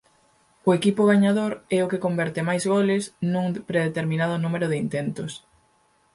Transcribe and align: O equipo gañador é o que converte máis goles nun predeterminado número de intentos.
O 0.67 0.69
equipo 0.79 1.01
gañador 1.11 1.51
é 1.77 1.79
o 1.85 1.89
que 1.91 2.03
converte 2.05 2.47
máis 2.49 2.63
goles 2.73 3.03
nun 3.31 3.47
predeterminado 3.69 4.35
número 4.45 4.65
de 4.69 4.77
intentos. 4.85 5.31